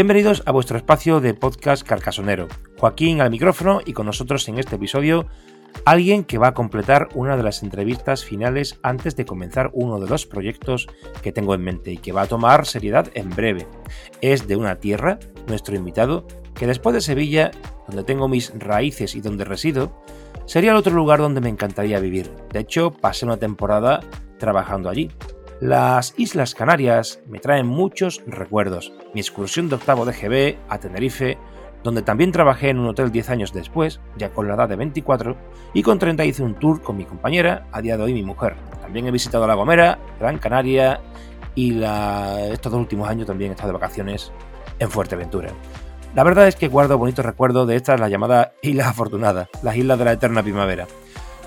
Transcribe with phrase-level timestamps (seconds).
[0.00, 2.48] Bienvenidos a vuestro espacio de podcast carcasonero.
[2.78, 5.26] Joaquín al micrófono y con nosotros en este episodio
[5.84, 10.08] alguien que va a completar una de las entrevistas finales antes de comenzar uno de
[10.08, 10.88] los proyectos
[11.20, 13.66] que tengo en mente y que va a tomar seriedad en breve.
[14.22, 17.50] Es de una tierra, nuestro invitado, que después de Sevilla,
[17.86, 20.02] donde tengo mis raíces y donde resido,
[20.46, 22.30] sería el otro lugar donde me encantaría vivir.
[22.54, 24.00] De hecho, pasé una temporada
[24.38, 25.10] trabajando allí.
[25.60, 28.94] Las Islas Canarias me traen muchos recuerdos.
[29.12, 31.36] Mi excursión de octavo de GB a Tenerife,
[31.84, 35.36] donde también trabajé en un hotel 10 años después, ya con la edad de 24,
[35.74, 38.56] y con 30 hice un tour con mi compañera, a día de hoy mi mujer.
[38.80, 41.02] También he visitado La Gomera, Gran Canaria
[41.54, 44.32] y estos dos últimos años también he estado de vacaciones
[44.78, 45.50] en Fuerteventura.
[46.14, 49.98] La verdad es que guardo bonitos recuerdos de estas, las llamadas Islas Afortunadas, las Islas
[49.98, 50.86] de la Eterna Primavera.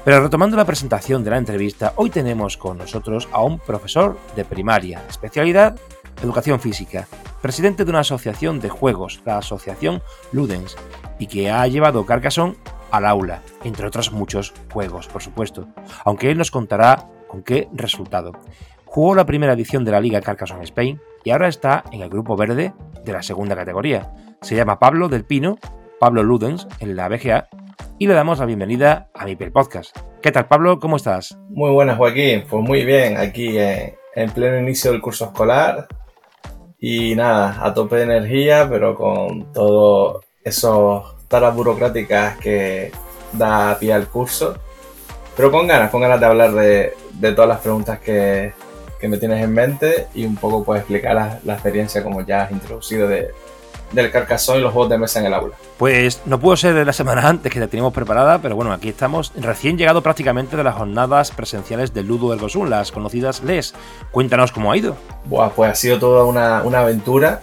[0.05, 4.43] Pero retomando la presentación de la entrevista, hoy tenemos con nosotros a un profesor de
[4.43, 5.79] primaria, especialidad
[6.21, 7.07] Educación Física,
[7.41, 10.01] presidente de una asociación de juegos, la Asociación
[10.33, 10.75] Ludens,
[11.19, 12.55] y que ha llevado Carcassonne
[12.91, 15.67] al aula, entre otros muchos juegos, por supuesto,
[16.03, 18.33] aunque él nos contará con qué resultado.
[18.85, 22.35] Jugó la primera edición de la Liga Carcassonne Spain y ahora está en el grupo
[22.35, 24.13] verde de la segunda categoría.
[24.41, 25.57] Se llama Pablo del Pino,
[25.99, 27.47] Pablo Ludens, en la BGA,
[28.03, 29.97] y le damos la bienvenida a mi podcast.
[30.21, 30.77] ¿Qué tal, Pablo?
[30.77, 31.37] ¿Cómo estás?
[31.51, 32.43] Muy buenas, Joaquín.
[32.49, 35.87] Pues muy bien, aquí en pleno inicio del curso escolar.
[36.77, 42.91] Y nada, a tope de energía, pero con todo esos taras burocráticas que
[43.31, 44.57] da pie al curso.
[45.37, 46.93] Pero con ganas, con ganas de hablar de,
[47.31, 48.51] todas las preguntas que,
[49.03, 52.51] me tienes en mente y un poco pues explicar la, la experiencia como ya has
[52.51, 53.31] introducido de,
[53.93, 55.55] del Carcassonne y los juegos de mesa en el aula.
[55.77, 58.89] Pues no pudo ser de la semana antes que la teníamos preparada, pero bueno, aquí
[58.89, 63.73] estamos recién llegado prácticamente de las jornadas presenciales del Ludo del Gosun, las conocidas LES.
[64.11, 64.95] Cuéntanos cómo ha ido.
[65.25, 67.41] Buah, pues ha sido toda una, aventura.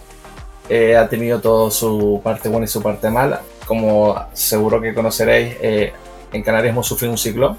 [0.69, 3.41] Eh, ha tenido todo su parte buena y su parte mala.
[3.65, 5.93] Como seguro que conoceréis, eh,
[6.31, 7.57] en Canarias hemos sufrido un ciclón.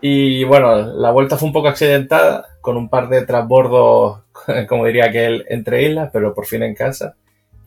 [0.00, 4.22] Y bueno, la vuelta fue un poco accidentada, con un par de transbordos,
[4.68, 7.16] como diría aquel, entre islas, pero por fin en casa.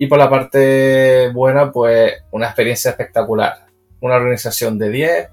[0.02, 3.68] Y por la parte buena, pues una experiencia espectacular.
[4.00, 5.30] Una organización de 10,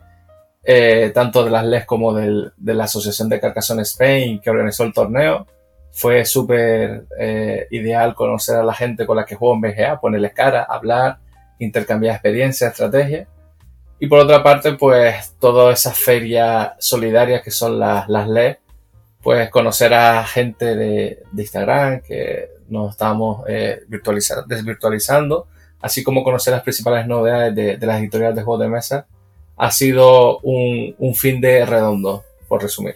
[0.62, 4.93] eh, tanto de las LES como de la Asociación de Carcassonne Spain que organizó el
[4.93, 5.47] torneo.
[5.91, 10.34] Fue súper eh, ideal conocer a la gente con la que juego en BGA, ponerles
[10.34, 11.17] cara, hablar,
[11.59, 13.27] intercambiar experiencias, estrategias.
[13.99, 18.59] Y por otra parte, pues todas esas ferias solidarias que son las, las LES,
[19.23, 25.47] pues conocer a gente de, de Instagram que nos estamos eh, desvirtualizando,
[25.81, 29.06] así como conocer las principales novedades de, las editoriales de juegos de mesa,
[29.56, 32.95] ha sido un, fin de redondo, por resumir.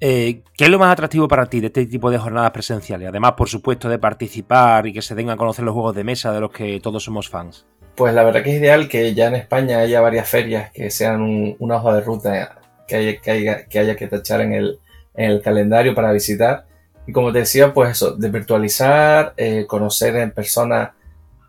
[0.00, 3.08] Eh, ¿Qué es lo más atractivo para ti de este tipo de jornadas presenciales?
[3.08, 6.32] Además, por supuesto, de participar y que se den a conocer los juegos de mesa
[6.32, 7.66] de los que todos somos fans.
[7.94, 11.56] Pues la verdad que es ideal que ya en España haya varias ferias que sean
[11.58, 14.78] una hoja de ruta que haya que, que, haya que tachar en el,
[15.14, 16.65] en el calendario para visitar
[17.06, 20.94] y como te decía, pues eso, de virtualizar, eh, conocer en persona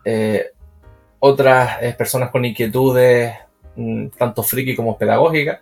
[0.04, 0.52] eh,
[1.18, 3.34] otras eh, personas con inquietudes,
[3.74, 5.58] mm, tanto friki como pedagógicas,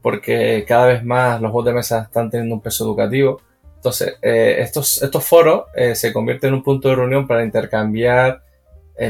[0.00, 3.40] porque cada vez más los juegos de mesa están teniendo un peso educativo.
[3.76, 5.64] Entonces, estos, estos foros
[5.94, 8.42] se convierten en un punto de reunión para intercambiar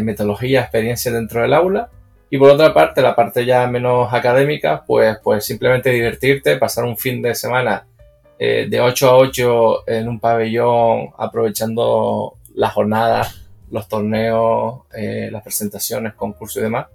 [0.01, 1.91] metodología, experiencia dentro del aula.
[2.31, 6.97] Y por otra parte, la parte ya menos académica, pues, pues simplemente divertirte, pasar un
[6.97, 7.85] fin de semana
[8.43, 15.43] eh, de 8 a 8 en un pabellón, aprovechando las jornadas, los torneos, eh, las
[15.43, 16.87] presentaciones, concursos y demás.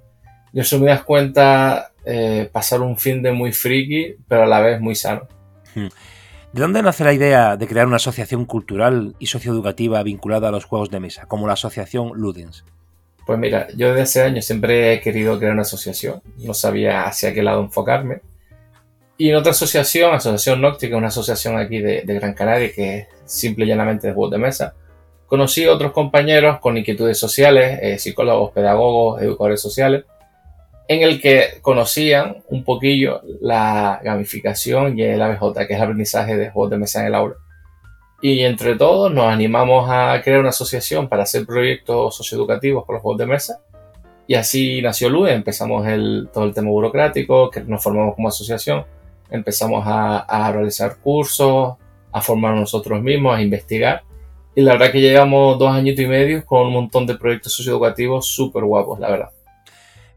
[0.51, 4.81] Y en das cuenta eh, pasar un fin de muy friki, pero a la vez
[4.81, 5.27] muy sano.
[5.75, 5.89] Hmm.
[6.51, 10.65] ¿De dónde nace la idea de crear una asociación cultural y socioeducativa vinculada a los
[10.65, 12.63] juegos de mesa, como la asociación Ludens?
[13.27, 17.35] Pues mira, yo desde hace años siempre he querido crear una asociación, no sabía hacia
[17.35, 18.21] qué lado enfocarme.
[19.17, 23.65] Y en otra asociación, Asociación Nóctica, una asociación aquí de, Gran Canaria que es simple
[23.65, 24.73] y llanamente de juegos de mesa,
[25.25, 30.03] conocí a otros compañeros con inquietudes sociales, eh, psicólogos, pedagogos, educadores sociales,
[30.87, 36.37] en el que conocían un poquillo la gamificación y el ABJ, que es el aprendizaje
[36.37, 37.35] de juegos de mesa en el aula.
[38.21, 43.01] Y entre todos nos animamos a crear una asociación para hacer proyectos socioeducativos con los
[43.01, 43.61] juegos de mesa.
[44.27, 48.85] Y así nació LUE, empezamos el, todo el tema burocrático, que nos formamos como asociación,
[49.29, 51.75] empezamos a, a realizar cursos,
[52.11, 54.03] a formar nosotros mismos, a investigar.
[54.55, 58.27] Y la verdad que llevamos dos años y medio con un montón de proyectos socioeducativos
[58.27, 59.29] súper guapos, la verdad.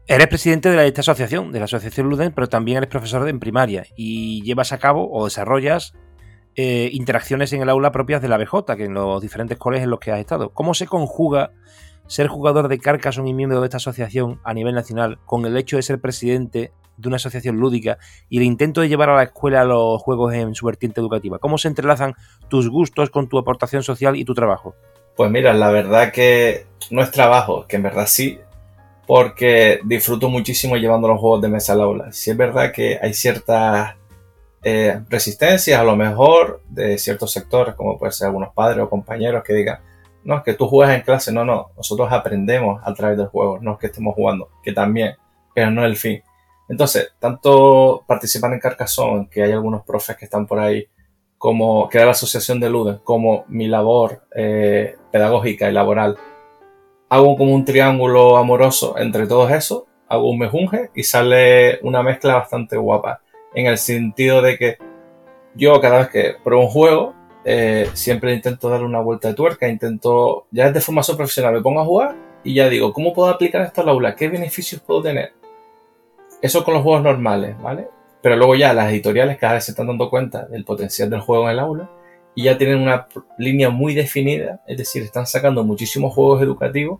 [0.07, 3.85] Eres presidente de esta asociación, de la Asociación LUDEN, pero también eres profesor en primaria
[3.95, 5.93] y llevas a cabo o desarrollas
[6.55, 9.91] eh, interacciones en el aula propias de la BJ, que en los diferentes colegios en
[9.91, 10.49] los que has estado.
[10.49, 11.51] ¿Cómo se conjuga
[12.09, 15.75] ser jugador de Carcassonne y miembro de esta asociación a nivel nacional con el hecho
[15.75, 19.63] de ser presidente de una asociación lúdica y el intento de llevar a la escuela
[19.63, 21.37] los juegos en su vertiente educativa?
[21.37, 22.15] ¿Cómo se entrelazan
[22.49, 24.75] tus gustos con tu aportación social y tu trabajo?
[25.15, 28.39] Pues mira, la verdad que no es trabajo, que en verdad sí,
[29.05, 32.11] porque disfruto muchísimo llevando los juegos de mesa al aula.
[32.11, 33.95] Si es verdad que hay ciertas
[34.63, 39.43] eh, resistencias, a lo mejor, de ciertos sectores, como puede ser algunos padres o compañeros
[39.43, 39.79] que digan,
[40.23, 43.59] no, es que tú juegas en clase, no, no, nosotros aprendemos a través del juego,
[43.61, 45.15] no es que estemos jugando, que también,
[45.53, 46.21] pero no es el fin.
[46.67, 50.87] Entonces, tanto participar en Carcassonne, que hay algunos profes que están por ahí,
[51.37, 56.17] como crear la asociación de Ludes, como mi labor eh, pedagógica y laboral,
[57.09, 62.35] hago como un triángulo amoroso entre todos esos, hago un mejunje y sale una mezcla
[62.35, 63.21] bastante guapa.
[63.53, 64.77] En el sentido de que
[65.55, 67.15] yo cada vez que pruebo un juego,
[67.51, 71.81] eh, siempre intento darle una vuelta de tuerca, intento, ya desde formación profesional, me pongo
[71.81, 74.15] a jugar y ya digo, ¿cómo puedo aplicar esto al aula?
[74.15, 75.33] ¿Qué beneficios puedo tener?
[76.43, 77.87] Eso con los juegos normales, ¿vale?
[78.21, 81.45] Pero luego ya las editoriales cada vez se están dando cuenta del potencial del juego
[81.45, 81.89] en el aula
[82.35, 83.07] y ya tienen una
[83.39, 86.99] línea muy definida, es decir, están sacando muchísimos juegos educativos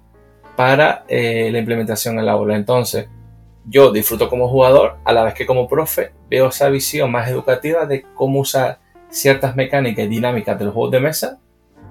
[0.55, 2.55] para eh, la implementación en el aula.
[2.55, 3.07] Entonces,
[3.65, 7.85] yo disfruto como jugador, a la vez que como profe veo esa visión más educativa
[7.85, 8.79] de cómo usar
[9.09, 11.39] ciertas mecánicas y dinámicas de los juegos de mesa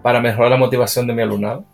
[0.03, 1.65] para mejorar la motivación de mi alumnado.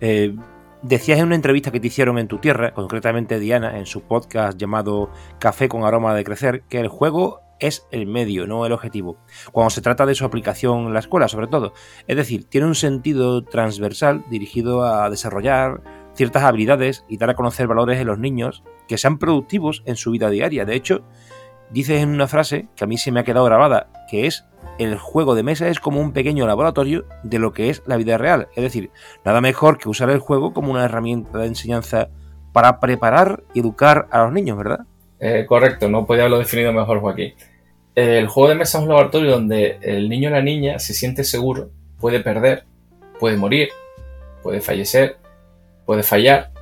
[0.00, 0.34] Eh,
[0.82, 4.58] decías en una entrevista que te hicieron en tu tierra, concretamente Diana, en su podcast
[4.58, 9.18] llamado Café con aroma de crecer, que el juego es el medio, no el objetivo.
[9.52, 11.74] Cuando se trata de su aplicación en la escuela, sobre todo.
[12.06, 15.82] Es decir, tiene un sentido transversal dirigido a desarrollar
[16.14, 20.10] ciertas habilidades y dar a conocer valores en los niños que sean productivos en su
[20.10, 20.64] vida diaria.
[20.64, 21.04] De hecho,
[21.70, 24.44] dices en una frase que a mí se me ha quedado grabada, que es
[24.78, 28.18] el juego de mesa es como un pequeño laboratorio de lo que es la vida
[28.18, 28.48] real.
[28.56, 28.90] Es decir,
[29.24, 32.08] nada mejor que usar el juego como una herramienta de enseñanza
[32.52, 34.80] para preparar y educar a los niños, ¿verdad?
[35.20, 37.34] Eh, correcto, no podía haberlo definido mejor, Joaquín.
[37.94, 41.24] El juego de mesa es un laboratorio donde el niño o la niña se siente
[41.24, 42.64] seguro, puede perder,
[43.18, 43.68] puede morir,
[44.42, 45.18] puede fallecer,
[45.84, 46.52] puede fallar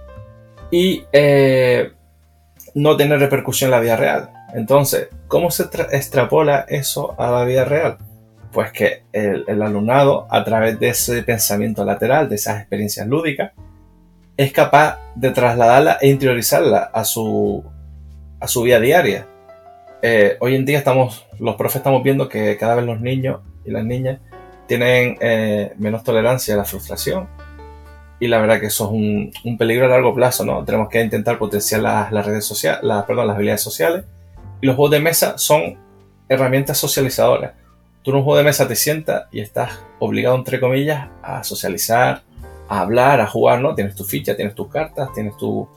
[0.71, 1.93] y eh,
[2.75, 4.31] no tener repercusión en la vida real.
[4.55, 7.99] Entonces, ¿cómo se extrapola eso a la vida real?
[8.53, 13.53] Pues que el, el, alumnado, a través de ese pensamiento lateral, de esas experiencias lúdicas,
[14.39, 17.65] es capaz de trasladarla e interiorizarla a su,
[18.41, 19.27] a su vida diaria.
[20.01, 23.73] Eh, hoy en día estamos, los profes estamos viendo que cada vez los niños y
[23.73, 24.21] las niñas
[24.69, 27.29] tienen eh, menos tolerancia a la frustración.
[28.21, 28.91] Y la verdad que eso es
[29.45, 30.65] un, peligro a largo plazo, ¿no?
[30.65, 34.05] Tenemos que intentar potenciar las, redes sociales, las, perdón, las habilidades sociales.
[34.61, 35.79] Y los juegos de mesa son
[36.29, 37.53] herramientas socializadoras.
[38.03, 42.23] Tú en un juego de mesa te sientas y estás obligado, entre comillas, a socializar,
[42.69, 43.75] a hablar, a jugar, ¿no?
[43.75, 45.69] Tienes tu ficha, tienes tus cartas, tienes tu,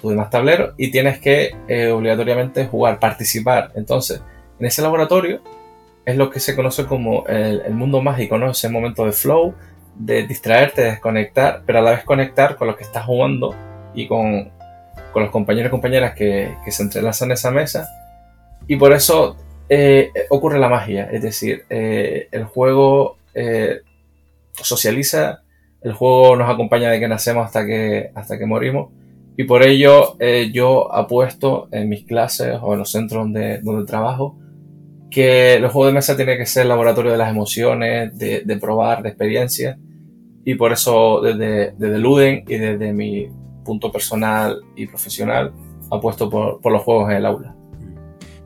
[0.00, 3.72] tu demás tablero y tienes que eh, obligatoriamente jugar, participar.
[3.74, 4.22] Entonces,
[4.58, 5.40] en ese laboratorio
[6.04, 8.50] es lo que se conoce como el, mundo mágico, ¿no?
[8.50, 9.54] Ese momento de flow,
[9.94, 13.54] de distraerte, de desconectar, pero a la vez conectar con lo que estás jugando
[13.94, 14.50] y con,
[15.12, 17.88] con los compañeros y compañeras que, que, se entrelazan en esa mesa.
[18.70, 19.34] Y por eso
[19.68, 23.16] eh, ocurre la magia, es decir, eh, el juego
[24.52, 25.42] socializa,
[25.82, 28.90] el juego nos acompaña de que nacemos hasta que, hasta que morimos
[29.36, 33.86] y por ello eh, yo apuesto en mis clases o en los centros donde, donde
[33.86, 34.38] trabajo
[35.10, 39.02] que el juego de mesa tiene que ser el laboratorio de las emociones, de, probar,
[39.02, 39.76] de experiencia.
[40.44, 43.28] Y por eso desde, desde Luden y desde mi
[43.64, 45.52] punto personal y profesional,
[45.90, 47.56] apuesto por, por los juegos en el aula.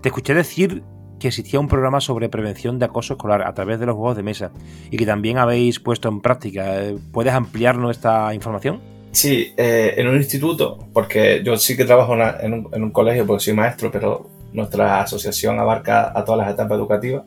[0.05, 0.83] Te escuché decir
[1.19, 4.23] que existía un programa sobre prevención de acoso escolar a través de los juegos de
[4.23, 4.53] mesa
[4.91, 6.75] y que también habéis puesto en práctica.
[7.11, 8.83] ¿Puedes ampliarnos esta información?
[9.13, 13.55] Sí, eh, en un instituto, porque yo sí que trabajo en, un, colegio porque soy
[13.55, 17.23] maestro, pero nuestra asociación abarca a todas las etapas educativas.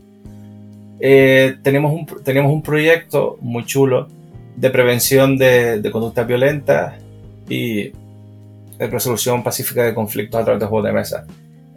[0.99, 4.07] Eh, tenemos, un, tenemos un proyecto muy chulo
[4.55, 6.93] de prevención de, de conductas violentas
[7.49, 11.25] y de resolución pacífica de conflictos a través de juegos de mesa.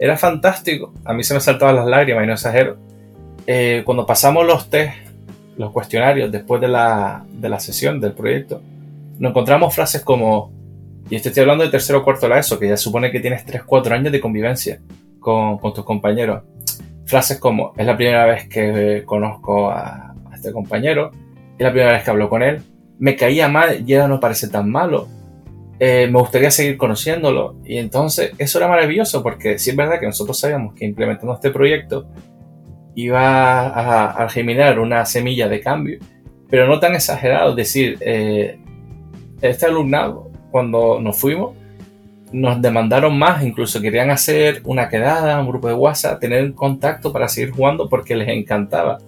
[0.01, 2.75] Era fantástico, a mí se me saltaban las lágrimas y no exagero.
[3.45, 4.95] Eh, cuando pasamos los test,
[5.57, 8.63] los cuestionarios después de la, de la sesión del proyecto,
[9.19, 10.51] nos encontramos frases como,
[11.07, 13.19] y esto estoy hablando de tercero o cuarto de la ESO, que ya supone que
[13.19, 14.79] tienes 3-4 años de convivencia
[15.19, 16.41] con, con, tus compañeros.
[17.05, 21.11] Frases como, es la primera vez que conozco a, este compañero,
[21.59, 22.63] es la primera vez que hablo con él,
[22.97, 25.07] me caía mal y ahora no parece tan malo,
[25.83, 27.55] eh, me gustaría seguir conociéndolo.
[27.65, 31.49] Y entonces eso era maravilloso porque sí es verdad que nosotros sabíamos que implementando este
[31.49, 32.05] proyecto
[32.93, 35.97] iba a, a una semilla de cambio,
[36.51, 37.49] pero no tan exagerado.
[37.49, 38.59] Es decir, eh,
[39.41, 41.55] este alumnado, cuando nos fuimos,
[42.31, 47.27] nos demandaron más, incluso querían hacer una quedada, un grupo de WhatsApp, tener contacto para
[47.27, 48.99] seguir jugando porque les encantaba.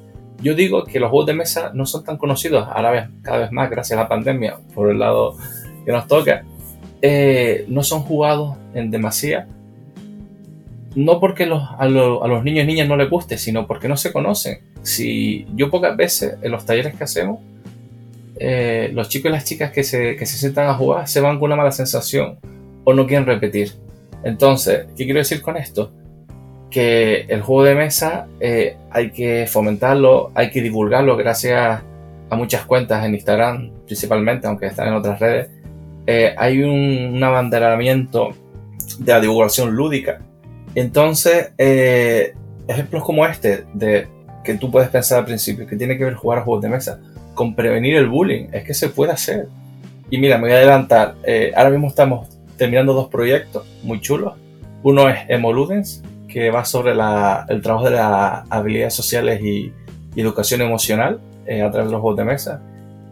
[0.42, 3.70] Yo digo que los juegos de mesa no son tan conocidos, ahora cada vez más
[3.70, 5.38] gracias a la pandemia, por el lado
[5.86, 6.44] que nos toca,
[7.05, 9.45] eh, no son jugados en demasía.
[10.95, 14.60] No porque a, los niños y niñas no les guste, sino porque no se conocen.
[14.83, 17.39] Si yo pocas veces en los talleres que hacemos,
[18.39, 21.39] eh, los chicos y las chicas que se, que se sientan a jugar se van
[21.39, 22.38] con una mala sensación
[22.86, 23.74] o no quieren repetir.
[24.24, 25.91] Entonces, ¿qué quiero decir con esto?
[26.72, 31.81] Que el juego de mesa eh, hay que fomentarlo, hay que divulgarlo gracias
[32.29, 35.50] a muchas cuentas en Instagram principalmente, aunque están en otras redes,
[36.05, 38.29] eh, hay un, abanderamiento
[39.00, 40.22] de la divulgación lúdica.
[40.75, 42.33] Entonces, eh,
[42.67, 44.07] ejemplos como este, de
[44.43, 47.00] que tú puedes pensar al principio, que tiene que ver jugar a juegos de mesa,
[47.33, 49.48] con prevenir el bullying, es que se puede hacer.
[50.10, 54.33] Y mira, me voy a adelantar, eh, ahora mismo estamos terminando dos proyectos muy chulos.
[54.83, 59.72] Uno es Emoludens, que va sobre el trabajo de las habilidades sociales y,
[60.15, 62.62] y educación emocional a través de los juegos de mesa.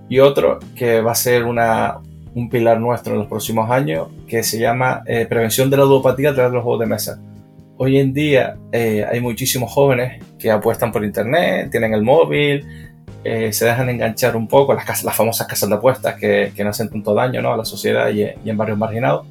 [0.09, 1.99] Y otro que va a ser una,
[2.33, 6.31] un pilar nuestro en los próximos años que se llama eh, prevención de la ludopatía
[6.31, 7.19] a través de los juegos de mesa.
[7.77, 12.65] Hoy en día eh, hay muchísimos jóvenes que apuestan por internet, tienen el móvil,
[13.23, 16.63] eh, se dejan enganchar un poco las, casas, las famosas casas de apuestas que, que
[16.63, 17.53] no hacen tanto daño ¿no?
[17.53, 19.27] a la sociedad y, en barrios marginados.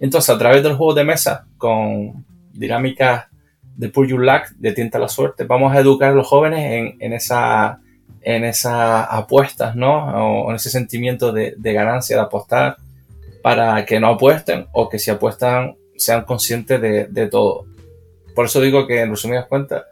[0.00, 3.26] Entonces, a través de los juegos de mesa, con dinámicas
[3.76, 6.96] de Pull Your Luck, de Tienta la Suerte, vamos a educar a los jóvenes en,
[7.00, 7.80] en esa
[8.24, 10.46] en esas apuestas, ¿no?
[10.46, 12.76] O en ese sentimiento de, ganancia, de apostar,
[13.42, 17.66] para que no apuesten o que si apuestan sean conscientes de, todo.
[18.34, 19.84] Por eso digo que en resumidas cuentas,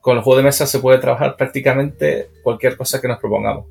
[0.00, 3.66] con el juego de mesa se puede trabajar prácticamente cualquier cosa que nos propongamos.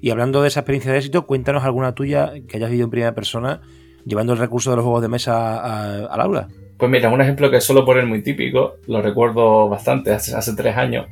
[0.00, 3.14] Y hablando de esa experiencia de éxito, cuéntanos alguna tuya que hayas vivido en primera
[3.14, 3.60] persona
[4.06, 6.48] llevando el recurso de los juegos de mesa al aula.
[6.78, 10.76] Pues mira, un ejemplo que suelo poner muy típico, lo recuerdo bastante, hace, hace tres
[10.76, 11.06] años,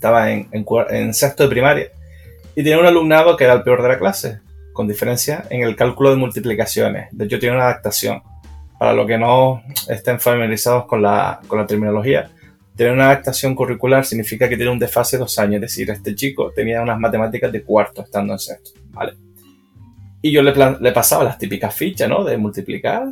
[0.00, 1.88] estaba en, en, sexto de primaria
[2.54, 4.40] y tenía un alumnado que era el peor de la clase,
[4.72, 7.08] con diferencia en el cálculo de multiplicaciones.
[7.12, 8.22] De hecho, tiene una adaptación.
[8.78, 12.30] Para los que no estén familiarizados con la, con la terminología,
[12.74, 15.56] tener una adaptación curricular significa que tiene un desfase de dos años.
[15.56, 18.70] Es decir, este chico tenía unas matemáticas de cuarto estando en sexto.
[18.88, 19.12] ¿vale?
[20.22, 22.24] Y yo le, le pasaba las típicas fichas, ¿no?
[22.24, 23.06] De multiplicar.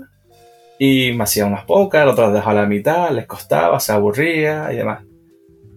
[0.78, 4.76] Y me hacía unas pocas, otras dejaba a la mitad, les costaba, se aburría y
[4.76, 5.02] demás.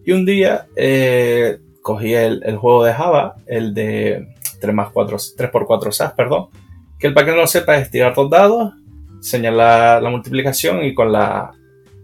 [0.05, 4.27] Y un día eh, cogí el, juego de Java, el de
[4.59, 6.47] 3 más 4, 3x4 SAS, perdón,
[6.99, 8.73] que el para que no lo sepa es tirar dos dados,
[9.19, 11.51] señalar la multiplicación y con la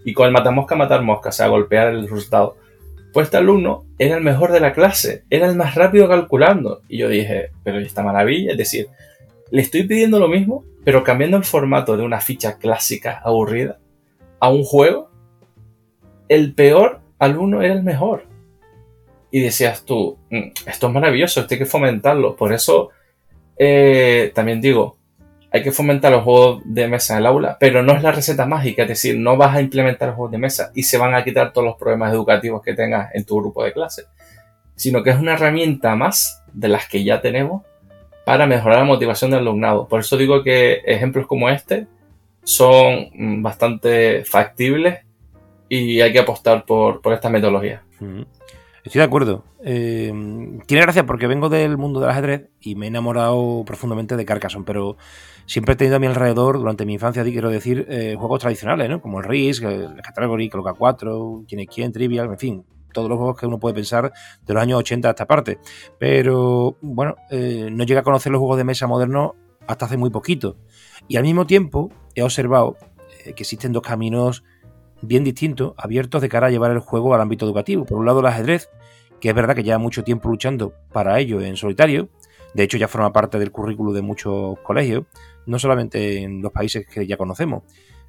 [0.03, 2.55] y con el matamosca matar mosca, o sea, golpear el resultado.
[3.11, 6.81] Pues este alumno era el mejor de la clase, era el más rápido calculando.
[6.87, 8.87] Y yo dije, pero esta maravilla, es decir,
[9.51, 13.79] le estoy pidiendo lo mismo, pero cambiando el formato de una ficha clásica aburrida
[14.39, 15.09] a un juego,
[16.29, 18.25] el peor alumno era el mejor.
[19.31, 22.35] Y decías tú, mm, esto es maravilloso, esto hay que fomentarlo.
[22.35, 22.91] Por eso
[23.57, 24.97] eh, también digo,
[25.51, 28.45] hay que fomentar los juegos de mesa en el aula, pero no es la receta
[28.45, 31.53] mágica, es decir, no vas a implementar juegos de mesa y se van a quitar
[31.53, 34.03] todos los problemas educativos que tengas en tu grupo de clase,
[34.75, 37.63] sino que es una herramienta más de las que ya tenemos
[38.25, 39.87] para mejorar la motivación del alumnado.
[39.87, 41.87] Por eso digo que ejemplos como este
[42.43, 44.99] son mm, bastante factibles
[45.69, 47.83] y hay que apostar por, esta metodología.
[48.87, 49.43] Estoy de acuerdo.
[49.65, 50.13] Eh,
[50.65, 54.63] tiene gracia porque vengo del mundo del ajedrez y me he enamorado profundamente de Carcassonne,
[54.65, 54.95] pero
[55.45, 59.01] siempre he tenido a mi alrededor, durante mi infancia, quiero decir, eh, juegos tradicionales, ¿no?
[59.01, 63.17] Como el Risk, el Category, Coloca 4, Quién es quién, Trivial, en fin, todos los
[63.17, 64.13] juegos que uno puede pensar
[64.45, 65.59] de los años 80 a esta parte.
[65.99, 69.31] Pero, bueno, eh, no llega a conocer los juegos de mesa modernos
[69.67, 70.55] hasta hace muy poquito.
[71.09, 72.77] Y al mismo tiempo he observado
[73.25, 74.45] que existen dos caminos
[75.01, 77.85] bien distintos, abiertos de cara a llevar el juego al ámbito educativo.
[77.85, 78.69] Por un lado, el ajedrez,
[79.19, 82.09] que es verdad que lleva mucho tiempo luchando para ello en solitario.
[82.53, 85.05] De hecho, ya forma parte del currículo de muchos colegios,
[85.45, 87.63] no solamente en los países que ya conocemos,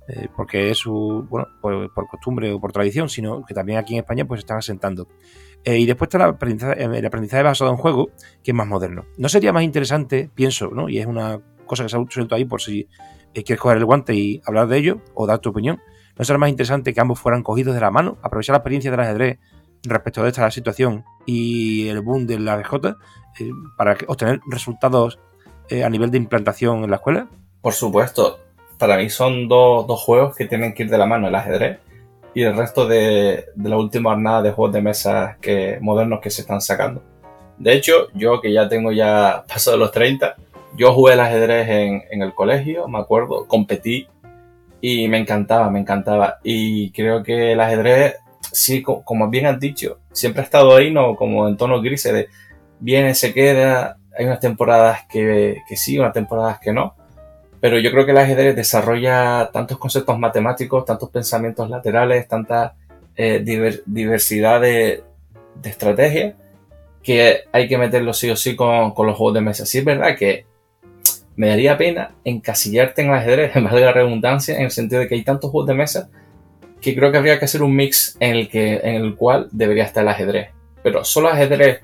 [0.09, 4.01] eh, porque es su, bueno, por, costumbre o por tradición, sino que también aquí en
[4.01, 5.09] España pues están asentando.
[5.65, 8.11] Eh, y después está el aprendizaje, el aprendizaje, basado en juego,
[8.43, 9.05] que es más moderno.
[9.19, 10.89] ¿No sería más interesante, pienso, ¿no?
[10.89, 12.89] y es una cosa que se ha suelto ahí por si
[13.35, 15.81] eh, quieres coger el guante y hablar de ello o dar tu opinión,
[16.19, 18.99] ¿No será más interesante que ambos fueran cogidos de la mano, aprovechar la experiencia del
[19.01, 19.39] ajedrez
[19.85, 22.97] respecto de esta situación y el boom de la BJ
[23.39, 25.21] eh, para obtener resultados
[25.69, 27.29] eh, a nivel de implantación en la escuela?
[27.61, 28.41] Por supuesto.
[28.79, 31.79] Para mí son dos, juegos que tienen que ir de la mano, el ajedrez
[32.35, 36.43] y el resto de, la última jornada de juegos de mesa que, modernos que se
[36.43, 37.03] están sacando.
[37.59, 40.37] De hecho, yo que ya tengo ya paso de los 30,
[40.77, 41.69] yo jugué el ajedrez
[42.11, 44.09] en el colegio, me acuerdo, competí
[44.81, 46.39] y me encantaba, me encantaba.
[46.43, 48.17] Y creo que el ajedrez,
[48.53, 51.17] sí, como bien has dicho, siempre ha estado ahí, ¿no?
[51.17, 52.29] Como en tono grises de
[52.81, 53.97] viene, se queda.
[54.19, 56.95] Hay unas temporadas que, que sí, unas temporadas que no.
[57.61, 62.75] Pero yo creo que el ajedrez desarrolla tantos conceptos matemáticos, tantos pensamientos laterales, tanta
[63.17, 63.43] eh,
[63.87, 65.03] diversidad de,
[65.61, 66.35] de estrategias
[67.03, 69.67] que hay que meterlo sí o sí con, con los juegos de mesa.
[69.67, 70.45] Sí es verdad que
[71.39, 75.09] me daría pena encasillarte en el ajedrez, en de la redundancia, en el sentido de
[75.09, 76.11] que hay tantos juegos de mesa
[76.81, 79.85] que creo que habría que hacer un mix en el, que, en el cual debería
[79.85, 80.51] estar el ajedrez.
[80.83, 81.83] Pero solo ajedrez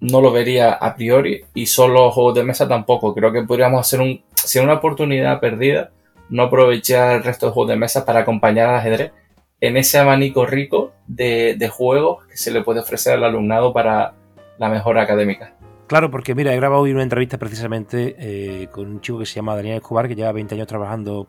[0.00, 3.14] no lo vería a priori y solo juegos de mesa tampoco.
[3.14, 5.90] Creo que podríamos hacer un, si una oportunidad perdida,
[6.28, 9.12] no aprovechar el resto de juegos de mesa para acompañar al ajedrez
[9.60, 14.14] en ese abanico rico de, de juegos que se le puede ofrecer al alumnado para
[14.58, 15.54] la mejora académica.
[15.86, 19.34] Claro, porque mira, he grabado hoy una entrevista precisamente eh, con un chico que se
[19.34, 21.28] llama Daniel Escobar, que lleva 20 años trabajando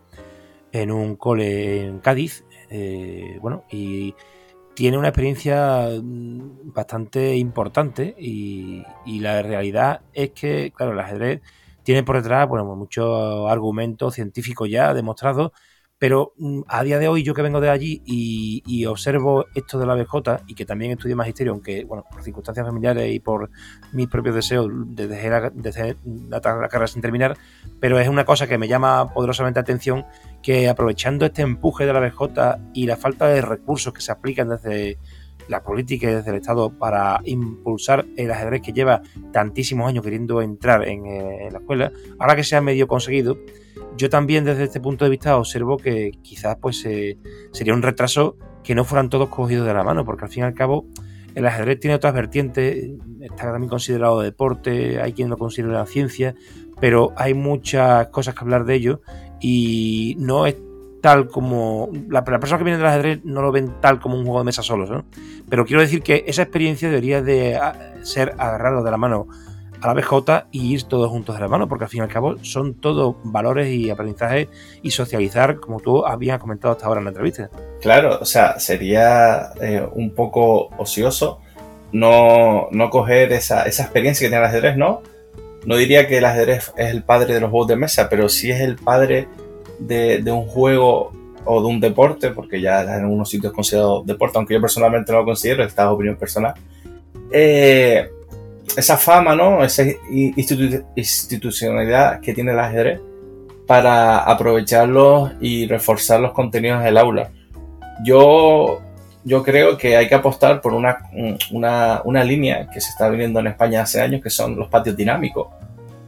[0.72, 2.46] en un cole en Cádiz.
[2.70, 4.16] Eh, bueno, y
[4.74, 8.84] tiene una experiencia mm, bastante importante y,
[9.20, 11.42] la realidad es que, claro, el ajedrez
[11.84, 15.52] tiene por detrás bueno, muchos argumentos científicos ya demostrados
[16.06, 19.88] pero mm, a día de hoy, yo que vengo de allí y, observo esto de
[19.88, 23.50] la BJ y que también estudio magisterio, aunque, bueno, por circunstancias familiares y por
[23.92, 25.52] mis propios deseos, dejé la,
[26.30, 27.36] la, carrera sin terminar,
[27.80, 30.06] pero es una cosa que me llama poderosamente atención
[30.44, 34.50] que aprovechando este empuje de la BJ y la falta de recursos que se aplican
[34.50, 35.00] desde
[35.48, 40.88] la política desde el Estado para impulsar el ajedrez que lleva tantísimos años queriendo entrar
[40.88, 43.40] en, eh, la escuela, ahora que se ha medio conseguido,
[43.98, 47.18] yo también desde este punto de vista observo que quizás pues eh,
[47.52, 50.46] sería un retraso que no fueran todos cogidos de la mano, porque al fin y
[50.48, 50.86] al cabo
[51.36, 56.36] el ajedrez tiene otras vertientes, está también considerado deporte, hay quien lo considera ciencia,
[56.80, 59.02] pero hay muchas cosas que hablar de ello
[59.42, 60.56] y no es
[61.02, 61.90] tal como.
[62.10, 64.46] La, la persona que viene del ajedrez no lo ven tal como un juego de
[64.46, 65.06] mesa solos, ¿no?
[65.48, 69.28] Pero quiero decir que esa experiencia debería de ah, ser agarrado de la mano
[69.82, 72.10] a la BJ y ir todos juntos de la mano, porque al fin y al
[72.10, 74.50] cabo son todos valores y aprendizaje
[74.82, 77.50] y socializar, como tú habías comentado hasta ahora en la entrevista.
[77.82, 81.40] Claro, o sea, sería eh, un poco ocioso
[81.92, 85.02] no, no coger esa, esa experiencia que tiene el ajedrez, ¿no?
[85.66, 88.52] No diría que el ajedrez es el padre de los juegos de mesa, pero sí
[88.52, 89.28] es el padre
[89.80, 91.12] de, un juego
[91.46, 95.12] o de un deporte, porque ya en algunos sitios es considerado deporte, aunque yo personalmente
[95.12, 96.54] no lo considero, esta es opinión personal,
[97.32, 98.10] eh,
[98.76, 99.64] esa fama, ¿no?
[99.64, 99.84] Esa
[100.96, 103.00] institucionalidad que tiene el ajedrez
[103.68, 107.32] para aprovecharlos y reforzar los contenidos del aula.
[108.04, 108.82] Yo,
[109.24, 111.10] yo creo que hay que apostar por una,
[111.52, 114.96] una, una línea que se está viviendo en España hace años, que son los patios
[114.96, 115.48] dinámicos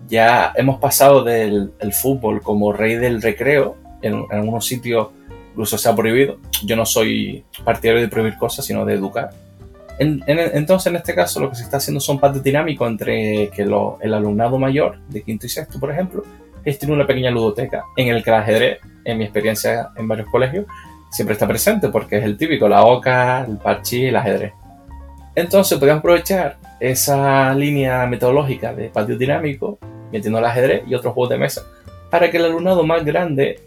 [0.07, 5.09] ya hemos pasado del fútbol como rey del recreo, en, algunos sitios
[5.51, 6.37] incluso se ha prohibido.
[6.63, 9.31] Yo no soy partidario de prohibir cosas, sino de educar.
[9.99, 14.13] Entonces, en este caso, lo que se está haciendo son patios dinámicos entre que el
[14.13, 16.23] alumnado mayor, de quinto y sexto, por ejemplo,
[16.63, 20.65] gestiona una pequeña ludoteca en el que el ajedrez, en mi experiencia en varios colegios,
[21.10, 24.53] siempre está presente porque es el típico, la oca, el parchí, el ajedrez.
[25.33, 29.79] Entonces podemos aprovechar esa línea metodológica de patio dinámico
[30.12, 31.63] metiendo el ajedrez y otros juegos de mesa,
[32.10, 33.60] para que el alumnado más grande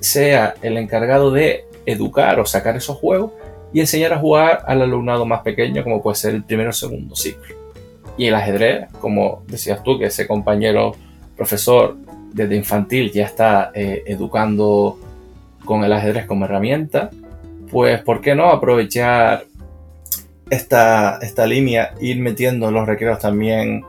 [0.00, 3.32] sea el encargado de educar o sacar esos juegos
[3.72, 7.14] y enseñar a jugar al alumnado más pequeño, como puede ser el primero o segundo
[7.14, 7.54] ciclo.
[8.16, 10.94] Y el ajedrez, como decías tú, que ese compañero
[11.36, 11.96] profesor
[12.32, 14.98] desde infantil ya está eh, educando
[15.64, 17.10] con el ajedrez como herramienta,
[17.70, 19.44] pues ¿por qué no aprovechar
[20.50, 23.84] esta, esta línea, ir metiendo en los recreos también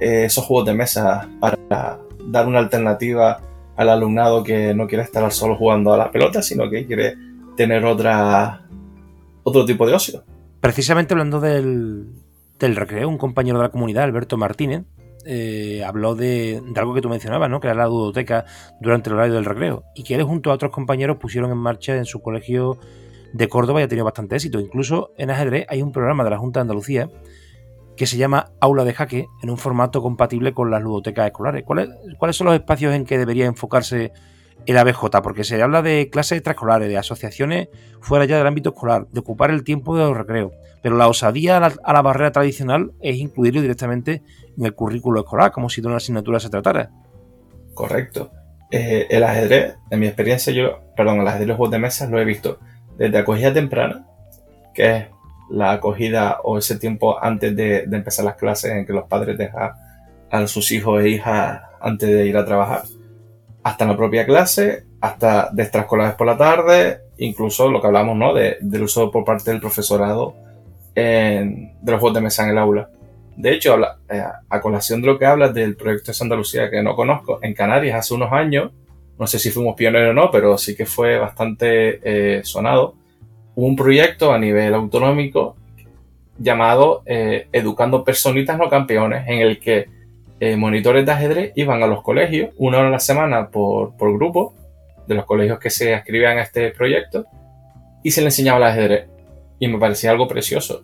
[0.00, 3.40] eh, esos juegos de mesa para dar una alternativa
[3.76, 7.14] al alumnado que no quiere estar solo jugando a la pelota, sino que quiere
[7.56, 8.62] tener otra,
[9.48, 10.24] otro tipo de ocio.
[10.60, 12.06] Precisamente hablando del,
[12.60, 14.84] recreo, un compañero de la comunidad, Alberto Martínez,
[15.24, 17.60] eh, habló de, algo que tú mencionabas, ¿no?
[17.60, 18.44] que era la ludoteca
[18.80, 21.96] durante el horario del recreo, y que él junto a otros compañeros pusieron en marcha
[21.96, 22.78] en su colegio
[23.32, 24.58] de Córdoba y ha tenido bastante éxito.
[24.58, 27.10] Incluso en ajedrez hay un programa de la Junta de Andalucía
[27.96, 31.64] que se llama Aula de Jaque en un formato compatible con las ludotecas escolares.
[31.64, 34.12] ¿Cuáles, ¿Cuáles son los espacios en que debería enfocarse
[34.72, 35.20] el ABJ?
[35.22, 37.68] Porque se habla de clases extraescolares, de asociaciones
[38.00, 40.52] fuera ya del ámbito escolar, de ocupar el tiempo de los recreos.
[40.82, 44.22] Pero la osadía a la, barrera tradicional es incluirlo directamente
[44.56, 46.90] en el currículo escolar, como si de una asignatura se tratara.
[47.74, 48.30] Correcto.
[48.70, 52.24] Eh, el ajedrez, en mi experiencia, yo, perdón, el ajedrez juegos de mesa lo he
[52.24, 52.58] visto
[52.96, 54.06] desde acogida temprana,
[54.74, 55.06] que es
[55.48, 59.72] la acogida o ese tiempo antes de, empezar las clases en que los padres dejan
[60.30, 62.82] a sus hijos e hijas antes de ir a trabajar,
[63.68, 68.32] hasta la propia clase, hasta de extraescolares por la tarde, incluso lo que hablamos ¿no?
[68.32, 70.34] del uso por parte del profesorado
[70.94, 72.88] de los juegos de mesa en el aula.
[73.36, 73.76] De hecho,
[74.08, 77.38] eh, a colación de lo que hablas del proyecto de Santa Lucía, que no conozco,
[77.42, 78.72] en Canarias hace unos años,
[79.18, 82.94] no sé si fuimos pioneros o no, pero sí que fue bastante eh, sonado,
[83.54, 85.56] un proyecto a nivel autonómico
[86.38, 89.97] llamado eh, Educando Personitas No Campeones, en el que
[90.40, 94.12] eh, monitores de ajedrez iban a los colegios una hora a la semana por, por
[94.14, 94.54] grupo,
[95.06, 97.26] de los colegios que se escribían a este proyecto,
[98.02, 99.06] y se le enseñaba el ajedrez.
[99.58, 100.82] Y me parecía algo precioso.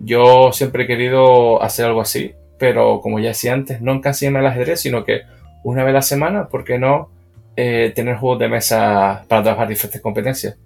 [0.00, 4.46] Yo siempre he querido hacer algo así, pero como ya decía antes, no encasillarme el
[4.46, 5.22] ajedrez, sino que
[5.62, 7.10] una vez a la semana, ¿por qué no
[7.56, 10.56] eh, tener juegos de mesa para trabajar diferentes competencias?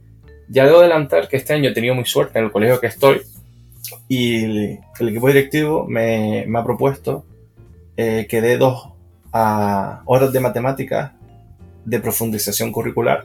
[0.49, 3.21] Ya debo adelantar que este año he tenido muy suerte en el colegio que estoy
[4.09, 7.25] y el, equipo directivo me, ha propuesto
[7.99, 8.91] eh, que dé dos
[9.33, 11.13] horas de matemáticas
[11.85, 13.25] de profundización curricular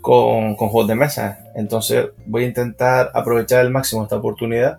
[0.00, 1.38] con, juegos de mesa.
[1.54, 4.78] Entonces voy a intentar aprovechar al máximo esta oportunidad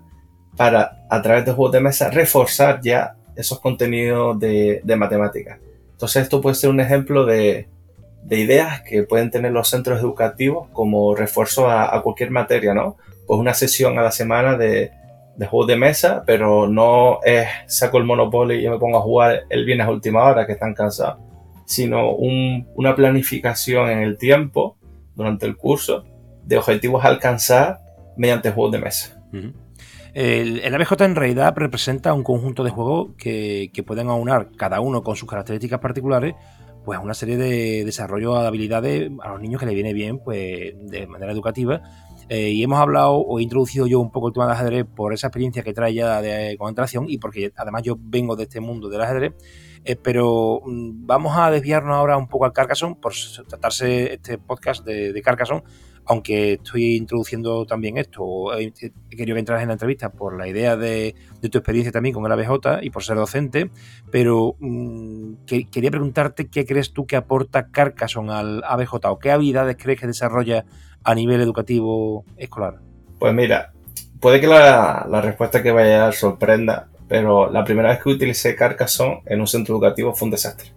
[0.57, 5.59] para, a través de juegos de mesa, reforzar ya esos contenidos de, de matemáticas.
[5.91, 7.69] Entonces esto puede ser un ejemplo de,
[8.25, 12.97] de ideas que pueden tener los centros educativos como refuerzo a, cualquier materia, ¿no?
[13.27, 14.91] Pues una sesión a la semana de,
[15.37, 19.43] de juegos de mesa, pero no es saco el Monopoly y me pongo a jugar
[19.49, 21.19] el viernes a última hora que están cansados,
[21.65, 24.77] sino una planificación en el tiempo
[25.15, 26.05] durante el curso
[26.43, 27.79] de objetivos a alcanzar
[28.17, 29.21] mediante juegos de mesa.
[30.13, 35.03] El, el, ABJ en realidad representa un conjunto de juegos que, pueden aunar cada uno
[35.03, 36.35] con sus características particulares
[36.85, 40.73] pues una serie de desarrollo de habilidades a los niños que le viene bien pues
[40.79, 41.81] de manera educativa
[42.29, 45.13] eh, y hemos hablado o he introducido yo un poco el tema del ajedrez por
[45.13, 48.89] esa experiencia que trae ya de concentración y porque además yo vengo de este mundo
[48.89, 49.33] del ajedrez.
[49.83, 53.13] Eh, pero mm, vamos a desviarnos ahora un poco al Carcassonne por
[53.47, 55.63] tratarse este podcast de, de Carcassonne
[56.05, 58.71] aunque estoy introduciendo también esto, he
[59.09, 62.31] querido que entras en la entrevista por la idea de, tu experiencia también con el
[62.31, 63.71] ABJ y por ser docente,
[64.11, 69.77] pero mm, quería preguntarte qué crees tú que aporta Carcassonne al ABJ o qué habilidades
[69.79, 70.65] crees que desarrolla
[71.05, 72.79] a nivel educativo escolar.
[73.19, 73.71] Pues mira,
[74.19, 78.55] puede que la, respuesta que vaya a dar sorprenda, pero la primera vez que utilicé
[78.55, 80.71] Carcassonne en un centro educativo fue un desastre.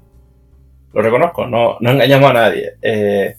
[0.93, 2.73] Lo reconozco, no, no engañamos a nadie.
[2.83, 3.37] Eh,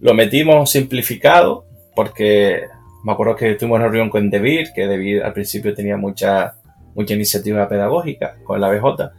[0.00, 2.62] lo metimos simplificado porque
[3.04, 6.54] me acuerdo que tuvimos una reunión con Debir, que Debir al principio tenía mucha,
[6.94, 9.10] mucha iniciativa pedagógica con la BJ.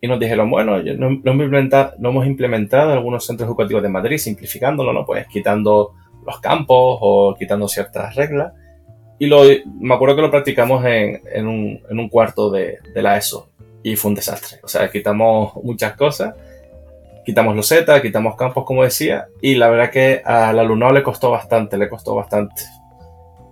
[0.00, 4.18] Y nos dijeron, bueno, no, hemos implementado, no hemos implementado algunos centros educativos de Madrid,
[4.18, 5.06] simplificándolo, ¿no?
[5.06, 5.94] Pues quitando
[6.26, 8.52] los campos o quitando ciertas reglas.
[9.18, 9.44] Y lo,
[9.80, 13.48] me acuerdo que lo practicamos en, en, un, en un, cuarto de, de, la ESO
[13.82, 14.58] y fue un desastre.
[14.62, 16.34] O sea, quitamos muchas cosas
[17.26, 21.76] quitamos los quitamos campos, como decía, y la verdad que al alumnado le costó bastante,
[21.76, 22.62] le costó bastante.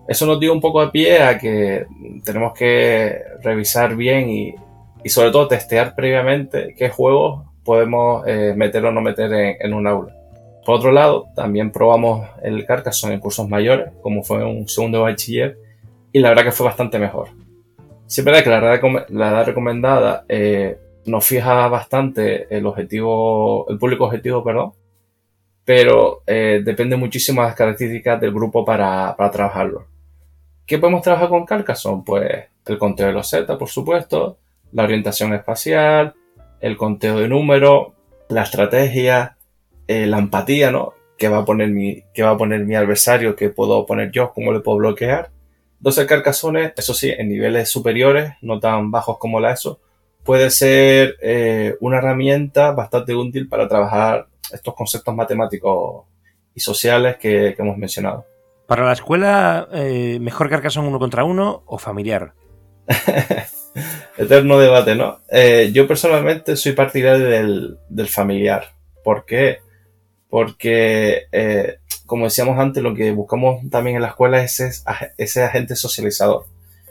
[0.07, 1.85] Eso nos dio un poco de pie a que
[2.25, 4.55] tenemos que revisar bien y,
[5.03, 9.89] y sobre todo testear previamente qué juegos podemos eh, meter o no meter en, un
[9.89, 10.15] aula.
[10.65, 15.59] Por otro lado, también probamos el Carcassonne en cursos mayores, como fue un segundo bachiller,
[16.13, 17.29] y la verdad que fue bastante mejor.
[18.07, 24.05] Siempre que la edad, la edad recomendada eh, nos fija bastante el objetivo, el público
[24.05, 24.73] objetivo, perdón,
[25.65, 29.87] pero eh, depende muchísimo de las características del grupo para, para trabajarlo.
[30.67, 32.03] ¿Qué podemos trabajar con Carcassonne?
[32.07, 34.39] Pues el conteo de los Z, por supuesto,
[34.73, 36.15] la orientación espacial,
[36.61, 37.89] el conteo de números,
[38.29, 39.37] la estrategia,
[39.89, 40.95] eh, la empatía, ¿no?
[41.17, 43.37] ¿Qué va, a poner mi, ¿Qué va a poner mi adversario?
[43.37, 44.33] ¿Qué puedo poner yo?
[44.33, 45.31] ¿Cómo le puedo bloquear?
[45.79, 49.81] Entonces Carcassonne, eso sí, en niveles superiores, no tan bajos como la ESO,
[50.25, 56.07] puede ser eh, una herramienta bastante útil para trabajar estos conceptos matemáticos
[56.55, 58.27] y sociales que, hemos mencionado.
[58.67, 62.33] Para la escuela, eh, ¿mejor Carcassonne uno contra uno o familiar?
[64.17, 65.19] Eterno debate, ¿no?
[65.31, 68.69] Eh, yo personalmente soy partidario del, familiar.
[69.03, 69.27] ¿Por
[70.35, 71.29] Porque,
[72.07, 74.83] como decíamos antes, lo que buscamos también en la escuela es
[75.17, 76.47] ese agente socializador.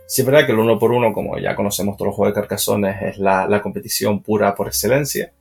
[0.06, 2.40] Sí es verdad que el uno por uno, como ya conocemos todos los juegos de
[2.40, 5.34] carcasones, es la, competición pura por excelencia.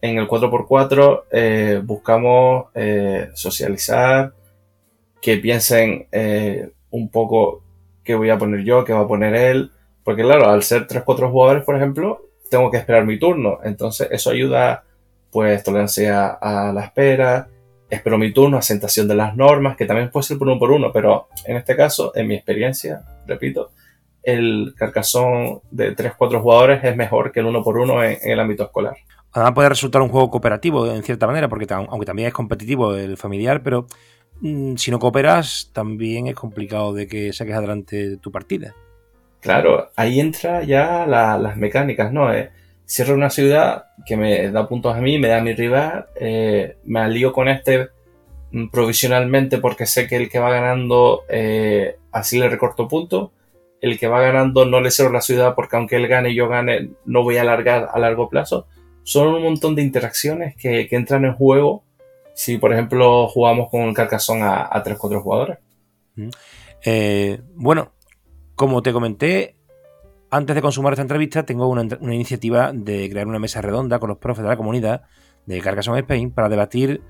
[0.00, 4.32] En el 4x4 eh, buscamos eh, socializar,
[5.20, 7.62] que piensen eh, un poco
[8.04, 9.72] qué voy a poner yo, qué va a poner él.
[10.04, 13.58] Porque claro, al ser 3-4 jugadores, por ejemplo, tengo que esperar mi turno.
[13.62, 14.84] Entonces eso ayuda,
[15.32, 17.48] pues, tolerancia a la espera,
[17.88, 20.92] espero mi turno, asentación de las normas, que también puede ser por uno por uno,
[20.92, 23.70] pero en este caso, en mi experiencia, repito,
[24.22, 28.64] el carcasón de 3-4 jugadores es mejor que el uno por uno en, el ámbito
[28.64, 28.94] escolar.
[29.32, 33.16] Además puede resultar un juego cooperativo en cierta manera, porque aunque también es competitivo el
[33.16, 33.86] familiar, pero
[34.40, 38.74] mm, si no cooperas también es complicado de que saques adelante tu partida.
[39.40, 42.32] Claro, ahí entra ya las mecánicas, ¿no?
[42.32, 42.50] Eh,
[42.92, 47.00] cierro una ciudad que me da puntos a mí, me da mi rival, eh, me
[47.00, 47.88] alío con este
[48.50, 53.30] mm, provisionalmente porque sé que el que va ganando eh, así le recorto puntos
[53.80, 56.48] el que va ganando no le cierro la ciudad porque aunque él gane y yo
[56.48, 58.66] gane, no voy a alargar a largo plazo.
[59.04, 61.82] Son un montón de interacciones que, entran en juego
[62.34, 65.58] si, por ejemplo, jugamos con Carcassonne a, a 3-4 jugadores.
[66.84, 67.90] Eh, bueno,
[68.54, 69.56] como te comenté,
[70.32, 74.16] antes de consumar esta entrevista, tengo una, iniciativa de crear una mesa redonda con los
[74.16, 75.02] profes de la comunidad
[75.44, 77.02] de Carcassonne Spain para debatir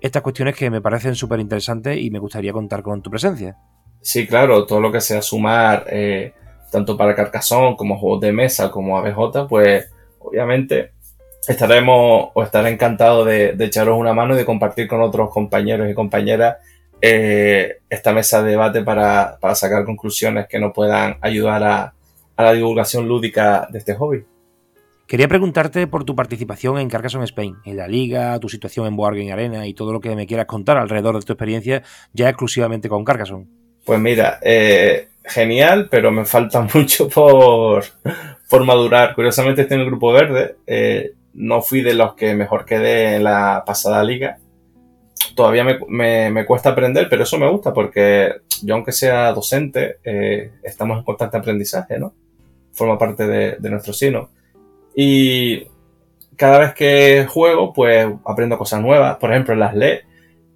[0.00, 3.56] estas cuestiones que me parecen súper interesantes y me gustaría contar con tu presencia.
[4.00, 6.34] Sí, claro, todo lo que sea sumar, eh,
[6.70, 10.92] tanto para Carcassonne como juegos de mesa como ABJ, pues obviamente
[11.48, 15.94] estaremos o estaré encantado de, echaros una mano y de compartir con otros compañeros y
[15.94, 16.58] compañeras
[17.00, 21.94] eh, esta mesa de debate para, sacar conclusiones que nos puedan ayudar a,
[22.44, 24.24] la divulgación lúdica de este hobby.
[25.08, 29.16] Quería preguntarte por tu participación en Carcassonne Spain, en la liga, tu situación en Board
[29.32, 33.04] Arena y todo lo que me quieras contar alrededor de tu experiencia ya exclusivamente con
[33.06, 33.46] Carcassonne.
[33.86, 37.84] Pues mira, eh, genial, pero me falta mucho por,
[38.50, 39.14] por madurar.
[39.14, 40.56] Curiosamente estoy en el grupo verde.
[40.66, 44.36] Eh, no fui de los que mejor quedé en la pasada liga.
[45.34, 50.98] Todavía me, cuesta aprender, pero eso me gusta porque yo aunque sea docente, eh, estamos
[50.98, 52.12] en constante aprendizaje, ¿no?
[52.78, 54.30] Forma parte de, nuestro sino.
[54.94, 55.66] Y
[56.36, 59.16] cada vez que juego, pues aprendo cosas nuevas.
[59.16, 59.92] Por ejemplo, en las LE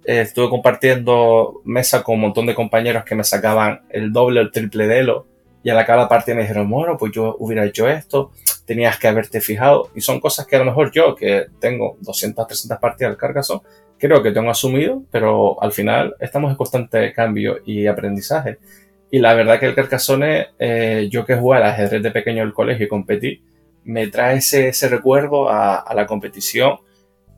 [0.05, 4.43] eh, estuve compartiendo mesa con un montón de compañeros que me sacaban el doble o
[4.43, 5.27] el triple de Elo.
[5.63, 8.31] Y a la cada partida me dijeron, bueno, pues yo hubiera hecho esto,
[8.65, 9.89] tenías que haberte fijado.
[9.93, 13.61] Y son cosas que a lo mejor yo, que tengo 200, 300 partidas del Carcassonne,
[13.97, 18.59] creo que tengo asumido, pero al final estamos en constante cambio y aprendizaje.
[19.13, 22.51] Y la verdad que el Carcassonne, eh, yo que jugué al ajedrez de pequeño del
[22.51, 23.43] colegio y competí,
[23.83, 26.79] me trae ese, ese recuerdo a, a la competición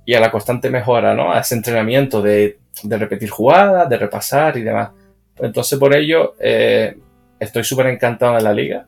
[0.05, 1.33] y a la constante mejora, ¿no?
[1.33, 4.91] A ese entrenamiento de, repetir jugadas, de repasar y demás.
[5.37, 6.95] Entonces, por ello, eh,
[7.41, 8.87] estoy súper encantado de la liga,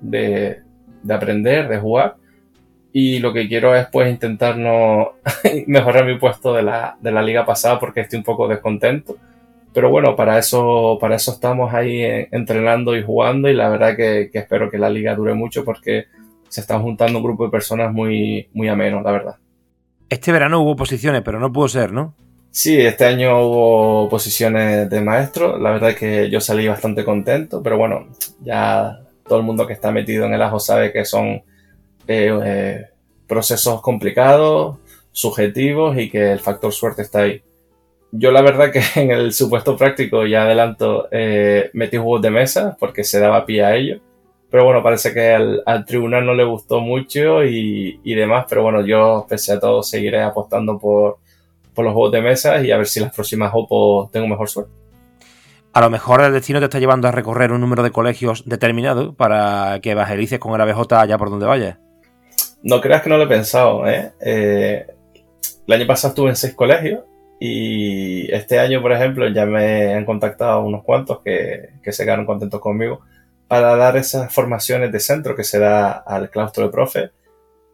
[0.00, 0.60] de,
[1.10, 2.18] aprender, de jugar.
[2.92, 5.14] Y lo que quiero es, pues, intentar no
[5.66, 9.16] mejorar mi puesto de la, liga pasada porque estoy un poco descontento.
[9.78, 13.94] Pero bueno, para eso, para eso estamos ahí eh, entrenando y jugando y la verdad
[13.94, 16.06] que, que espero que la liga dure mucho porque
[16.48, 19.36] se están juntando un grupo de personas muy, muy ameno, la verdad.
[20.08, 22.12] Este verano hubo posiciones, pero no pudo ser, ¿no?
[22.50, 25.56] Sí, este año hubo posiciones de maestro.
[25.60, 28.08] La verdad es que yo salí bastante contento, pero bueno,
[28.40, 31.40] ya todo el mundo que está metido en el ajo sabe que son
[32.08, 32.84] eh, eh,
[33.28, 34.78] procesos complicados,
[35.12, 37.42] subjetivos y que el factor suerte está ahí.
[38.10, 42.76] Yo la verdad que en el supuesto práctico ya adelanto eh, metí juegos de mesa
[42.78, 44.00] porque se daba pie a ello.
[44.50, 48.46] Pero bueno, parece que al, tribunal no le gustó mucho y, demás.
[48.48, 51.18] Pero bueno, yo, pese a todo, seguiré apostando por,
[51.76, 54.72] los juegos de mesa y a ver si las próximas OPO tengo mejor suerte.
[55.74, 59.14] A lo mejor el destino te está llevando a recorrer un número de colegios determinado
[59.14, 61.78] para que evangelices con el ABJ allá por donde vayas.
[62.62, 64.12] No creas que no lo he pensado, ¿eh?
[64.20, 64.86] eh
[65.68, 67.02] el año pasado estuve en seis colegios
[67.40, 72.26] Y este año, por ejemplo, ya me han contactado unos cuantos que, que se quedaron
[72.26, 73.00] contentos conmigo
[73.46, 77.10] para dar esas formaciones de centro que se da al claustro de profe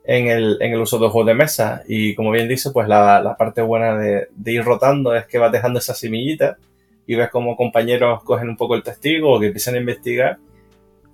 [0.04, 1.82] en el, en el uso de juegos de mesa.
[1.88, 5.38] Y como bien dice, pues la, la parte buena de, de, ir rotando es que
[5.38, 6.58] vas dejando esa semillita
[7.06, 10.38] y ves como compañeros cogen un poco el testigo o que empiezan a investigar.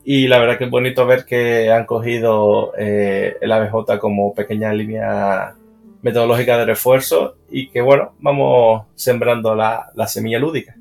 [0.04, 4.72] Y la verdad que es bonito ver que han cogido eh, el ABJ como pequeña
[4.72, 5.54] línea
[6.02, 10.76] metodológica de refuerzo y que bueno, vamos sembrando la, la semilla lúdica.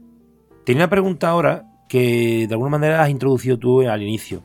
[0.63, 4.43] Tiene una pregunta ahora que de alguna manera has introducido tú al inicio,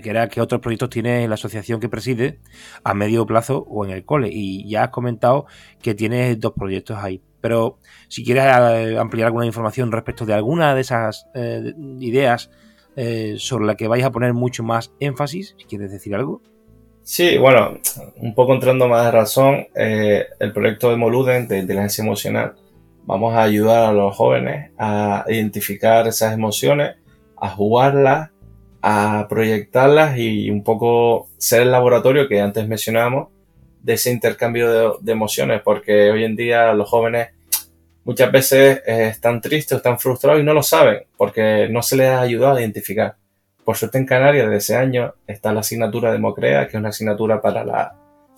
[0.00, 2.40] que era que otros proyectos tiene la asociación que preside
[2.84, 4.28] a medio plazo o en el cole.
[4.30, 5.46] Y ya has comentado
[5.80, 7.22] que tienes dos proyectos ahí.
[7.40, 12.50] Pero si quieres eh, ampliar alguna información respecto de alguna de esas eh, ideas
[12.96, 16.42] eh, sobre la que vais a poner mucho más énfasis, si quieres decir algo.
[17.04, 17.78] Sí, bueno,
[18.16, 22.54] un poco entrando más de razón, eh, el proyecto de Moluden de inteligencia emocional,
[23.04, 26.96] vamos a ayudar a los jóvenes a identificar esas emociones,
[27.36, 28.30] a jugarlas,
[28.80, 33.28] a proyectarlas y un poco ser el laboratorio que antes mencionábamos
[33.82, 37.28] de ese intercambio de, emociones, porque hoy en día los jóvenes
[38.04, 42.08] muchas veces eh, están tristes están frustrados y no lo saben, porque no se les
[42.08, 43.16] ha ayudado a identificar.
[43.64, 46.90] Por suerte en Canarias desde ese año está la asignatura de Mocrea, que es una
[46.90, 47.96] asignatura para la,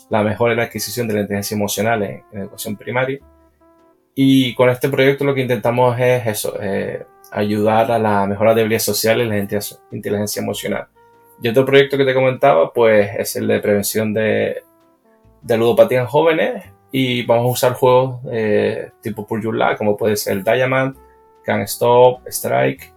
[0.08, 3.18] la mejora y la adquisición de la inteligencia emocional en, en, educación primaria.
[4.14, 8.62] Y con este proyecto lo que intentamos es eso, eh, ayudar a la mejora de
[8.62, 9.38] habilidades sociales y la
[9.90, 10.86] inteligencia emocional.
[11.42, 14.62] Y otro proyecto que te comentaba, pues es el de prevención de,
[15.42, 20.42] de ludopatía en jóvenes y vamos a usar juegos eh, tipo Luck, como puede ser
[20.42, 20.96] Diamond,
[21.44, 22.92] Can't Stop, Strike,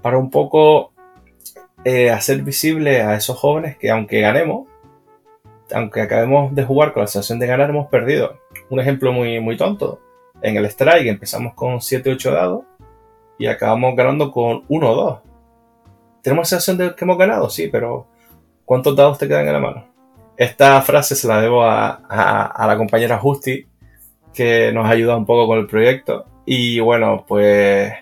[0.00, 0.91] para un poco
[1.84, 4.68] eh, hacer visible a esos jóvenes que aunque ganemos,
[5.74, 8.38] aunque acabemos de jugar con la sensación de ganar, hemos perdido.
[8.70, 10.00] Un ejemplo muy, muy tonto.
[10.42, 12.64] En el strike empezamos con 7 8 dados
[13.38, 15.20] y acabamos ganando con 1 o 2.
[16.22, 17.50] ¿Tenemos la sensación de que hemos ganado?
[17.50, 18.06] Sí, pero
[18.64, 19.86] ¿cuántos dados te quedan en la mano?
[20.36, 23.66] Esta frase se la debo a, a, a la compañera Justi,
[24.32, 26.26] que nos ha ayudado un poco con el proyecto.
[26.44, 27.92] Y bueno, pues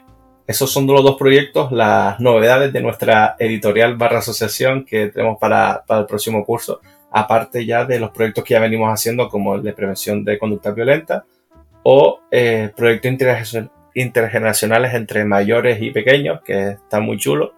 [0.47, 5.85] esos son los dos proyectos, las novedades de nuestra editorial barra asociación que tenemos para,
[5.87, 9.63] para, el próximo curso, aparte ya de los proyectos que ya venimos haciendo como el
[9.63, 11.25] de prevención de conducta violenta
[11.83, 13.57] o eh, proyectos
[13.95, 17.53] intergeneracionales entre mayores y pequeños, que están muy chulos,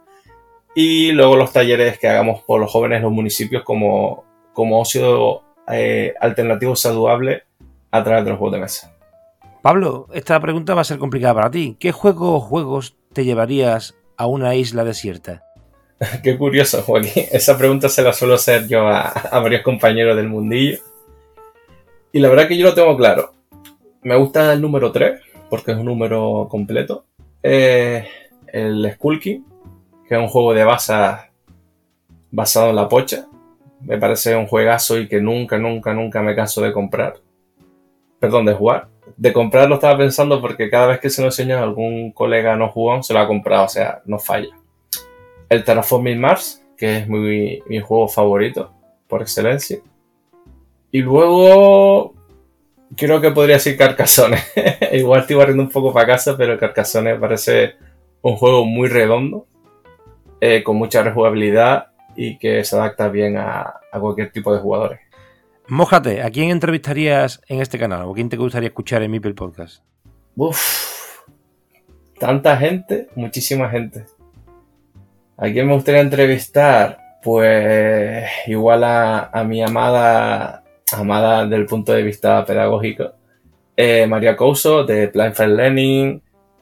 [0.75, 5.42] y luego los talleres que hagamos por los jóvenes en los municipios como, como ocio
[5.68, 7.45] eh, alternativo saludable
[7.90, 8.91] a través de los juegos de mesa.
[9.62, 11.77] Pablo, esta pregunta va a ser complicada para ti.
[11.79, 15.44] ¿Qué juego o juegos te llevarías a una isla desierta?
[16.25, 17.27] Qué curioso, Joaquín.
[17.31, 20.79] Esa pregunta se la suelo hacer yo a, a, varios compañeros del mundillo.
[22.11, 23.35] Y la verdad que yo lo tengo claro.
[24.03, 27.05] Me gusta el número 3, porque es un número completo.
[27.40, 28.05] Eh,
[28.48, 29.44] el Skulky,
[30.09, 31.31] que es un juego de basa
[32.33, 33.29] basado en la pocha.
[33.81, 37.14] Me parece un juegazo y que nunca, nunca, nunca me canso de comprar.
[38.18, 42.12] Perdón, de jugar de comprarlo estaba pensando porque cada vez que se lo enseña algún
[42.12, 44.55] colega no jugón, se lo ha comprado, o sea, no falla.
[45.48, 48.72] El Terraforming Mars, que es mi, mi juego favorito,
[49.07, 49.79] por excelencia.
[50.90, 52.14] Y luego,
[52.96, 54.38] creo que podría ser Carcassonne.
[54.92, 57.75] Igual estoy barriendo un poco para casa, pero Carcassonne parece
[58.22, 59.46] un juego muy redondo,
[60.40, 65.01] eh, con mucha rejugabilidad y que se adapta bien a, a cualquier tipo de jugadores.
[65.74, 68.02] Mójate, ¿a quién entrevistarías en este canal?
[68.02, 69.82] ¿O quién te gustaría escuchar en Mipel Podcast?
[70.37, 71.24] Uf,
[72.20, 74.04] tanta gente, muchísima gente.
[75.38, 76.98] ¿A quién me gustaría entrevistar?
[77.22, 80.62] Pues igual a, mi amada,
[80.94, 83.14] amada del punto de vista pedagógico,
[83.74, 86.20] eh, María Couso de Plan for Learning,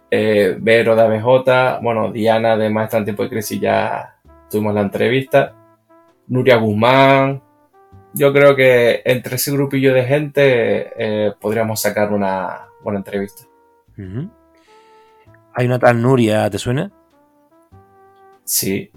[0.09, 4.83] eh, Vero de ABJ, bueno, Diana de Maestra en Tiempo de Crisis ya tuvimos la
[4.83, 5.53] entrevista,
[6.29, 7.50] Nuria Guzmán,
[8.13, 13.45] yo creo que entre ese grupillo de gente eh, podríamos sacar una buena entrevista.
[13.97, 14.31] Uh -huh.
[15.55, 16.91] ¿Hay una tal Nuria, te suena?
[18.45, 18.91] Sí.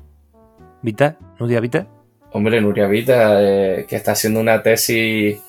[0.82, 1.18] ¿Vita?
[1.40, 1.88] ¿Nuria Vita?
[2.32, 5.40] Hombre, Nuria Vita, eh, que está haciendo una tesis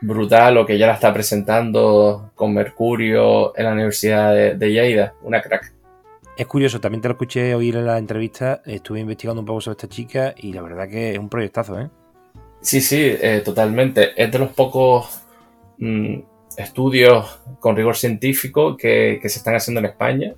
[0.00, 5.14] brutal o que ya la está presentando con Mercurio en la Universidad de, de Lleida.
[5.22, 5.72] Una crack.
[6.36, 9.74] Es curioso, también te lo escuché oír en la entrevista, estuve investigando un poco sobre
[9.74, 11.88] esta chica y la verdad que es un proyectazo, ¿eh?
[12.64, 14.12] Sí, sí, eh, totalmente.
[14.16, 15.20] Es de los pocos
[15.76, 16.20] mmm,
[16.56, 20.34] estudios con rigor científico que, se están haciendo en España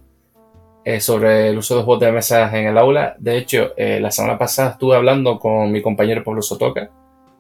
[0.85, 3.15] eh, sobre el uso de juegos de mesas en el aula.
[3.21, 6.91] De hecho, eh, la semana pasada estuve hablando con mi compañero Pablo Sotoca,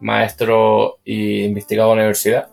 [0.00, 2.48] maestro e investigado de la universidad,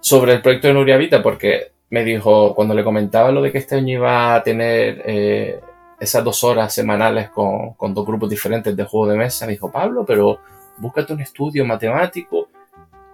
[0.00, 3.58] sobre el proyecto de Nuria Vita, porque me dijo, cuando le comentaba lo de que
[3.58, 5.60] este año iba a tener eh,
[6.00, 9.70] esas dos horas semanales con, con, dos grupos diferentes de juego de mesa, me dijo,
[9.70, 10.40] Pablo, pero
[10.78, 12.48] búscate un estudio matemático,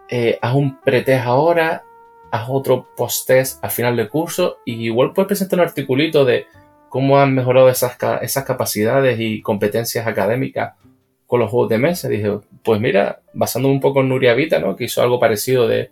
[0.08, 1.82] eh, haz un pretest ahora,
[2.30, 6.46] haz otro post-test al final del curso y igual puedes presentar un articulito de
[6.88, 10.74] cómo han mejorado esas, esas capacidades y competencias académicas
[11.26, 12.08] con los juegos de mesa.
[12.08, 14.76] Dije, pues mira, basándome un poco en Nuria Vita, ¿no?
[14.76, 15.90] que hizo algo parecido de,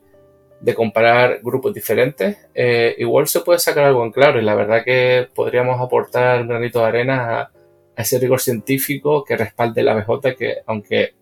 [0.63, 4.85] de comparar grupos diferentes, eh, igual se puede sacar algo en claro y la verdad
[4.85, 7.51] que podríamos aportar un granito de arena a,
[7.97, 11.15] ese rigor científico que respalde la BJ que aunque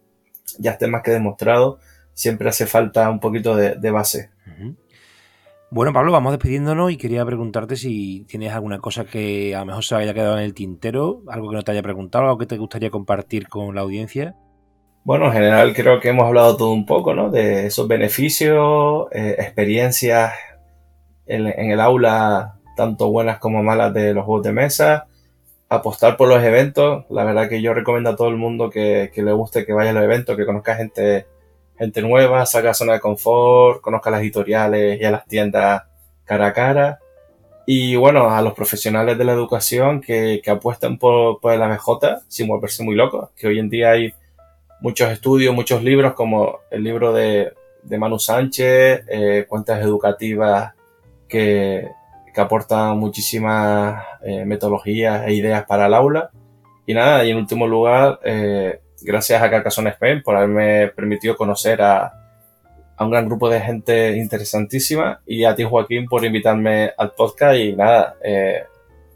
[0.59, 1.79] ya esté más que demostrado,
[2.13, 4.31] siempre hace falta un poquito de, base.
[5.71, 9.85] Bueno, Pablo, vamos despidiéndonos y quería preguntarte si tienes alguna cosa que a lo mejor
[9.85, 12.59] se haya quedado en el tintero, algo que no te haya preguntado, algo que te
[12.59, 14.35] gustaría compartir con la audiencia.
[15.05, 17.31] Bueno, en general creo que hemos hablado todo un poco, ¿no?
[17.31, 20.33] De esos beneficios, eh, experiencias
[21.27, 25.07] en, el aula, tanto buenas como malas de los juegos de mesa,
[25.71, 27.07] apostar por los eventos.
[27.09, 29.91] La verdad que yo recomiendo a todo el mundo que, que le guste que vaya
[29.91, 31.27] a los eventos, que conozca gente
[31.81, 35.85] gente nueva, salga a zona de confort, conozca las editoriales y a las tiendas
[36.27, 36.99] cara a cara.
[37.65, 41.63] Y bueno, a los profesionales de la educación que, que apuestan por, por el
[42.29, 44.13] sin volverse muy locos, que hoy en día hay
[44.83, 50.75] muchos estudios, muchos libros, como el libro de, de Manu Sánchez, eh, cuentas educativas
[51.29, 51.89] que,
[52.33, 56.31] que aportan muchísimas eh, metodologías e ideas para el aula.
[56.87, 61.81] Y nada, y en último lugar, eh, gracias a Carcassonne Spain por haberme permitido conocer
[61.83, 62.17] a,
[62.99, 67.73] un gran grupo de gente interesantísima y a ti Joaquín por invitarme al podcast y
[67.73, 68.65] nada, eh,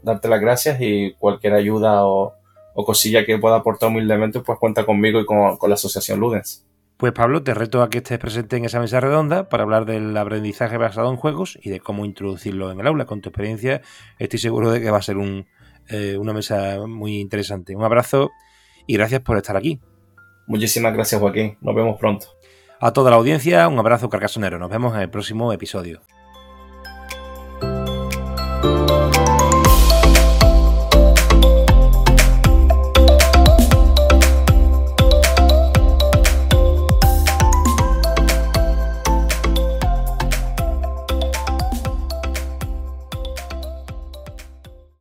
[0.01, 2.33] darte las gracias y cualquier ayuda o,
[2.73, 6.65] cosilla que pueda aportar humildemente pues cuenta conmigo y con, la Asociación Ludens.
[6.97, 10.15] Pues Pablo, te reto a que estés presente en esa mesa redonda para hablar del
[10.15, 13.05] aprendizaje basado en juegos y de cómo introducirlo en el aula.
[13.05, 13.81] Con tu experiencia
[14.17, 15.45] estoy seguro de que va a ser un,
[15.89, 17.75] eh, una mesa muy interesante.
[17.75, 18.31] Un abrazo
[18.87, 19.81] y gracias por estar aquí.
[20.47, 22.27] Muchísimas gracias Joaquín, nos vemos pronto.
[22.79, 26.01] A toda la audiencia, un abrazo carcasonero, nos vemos en el próximo episodio.